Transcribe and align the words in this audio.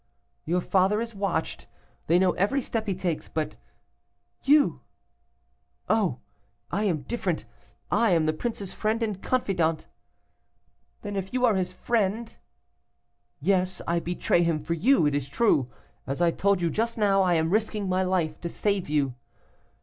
'Your 0.45 0.61
father 0.61 0.99
is 0.99 1.13
watched. 1.13 1.67
They 2.07 2.17
know 2.17 2.31
every 2.31 2.59
step 2.63 2.87
he 2.87 2.95
takes.' 2.95 3.29
'But 3.29 3.55
you' 4.43 4.81
'Oh! 5.89 6.21
I 6.71 6.85
am 6.85 7.03
different; 7.03 7.45
I 7.91 8.09
am 8.09 8.25
the 8.25 8.33
prince's 8.33 8.73
friend 8.73 9.03
and 9.03 9.21
confidant.' 9.21 9.85
'Then 11.03 11.15
if 11.15 11.31
you 11.31 11.45
are 11.45 11.53
his 11.53 11.71
friend' 11.71 12.35
'Yes, 13.41 13.79
I 13.87 13.99
betray 13.99 14.41
him 14.41 14.63
for 14.63 14.73
you; 14.73 15.05
it 15.05 15.13
is 15.13 15.29
true, 15.29 15.69
as 16.07 16.19
I 16.19 16.31
told 16.31 16.63
you 16.63 16.71
just 16.71 16.97
now, 16.97 17.21
I 17.21 17.35
am 17.35 17.51
risking 17.51 17.87
my 17.87 18.01
life 18.01 18.41
to 18.41 18.49
save 18.49 18.89
you. 18.89 19.13